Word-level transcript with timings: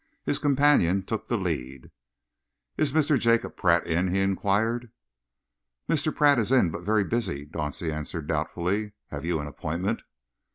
His 0.23 0.39
companion 0.39 1.03
took 1.03 1.27
the 1.27 1.37
lead. 1.37 1.91
"Is 2.75 2.91
Mr. 2.91 3.19
Jacob 3.19 3.55
Pratt 3.55 3.85
in?" 3.85 4.07
he 4.07 4.19
enquired. 4.21 4.91
"Mr. 5.87 6.11
Pratt 6.11 6.39
is 6.39 6.51
in 6.51 6.71
but 6.71 6.81
very 6.81 7.03
busy," 7.03 7.45
Dauncey 7.45 7.93
answered 7.93 8.25
doubtfully. 8.25 8.93
"Have 9.11 9.25
you 9.25 9.39
an 9.39 9.45
appointment?" 9.45 10.01